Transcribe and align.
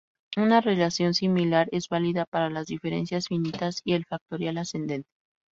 Una 0.35 0.61
relación 0.61 1.13
similar 1.13 1.69
es 1.71 1.87
válida 1.87 2.25
para 2.25 2.49
las 2.49 2.65
diferencias 2.65 3.27
finitas 3.27 3.81
y 3.85 3.93
el 3.93 4.05
factorial 4.05 4.57
ascendente. 4.57 5.05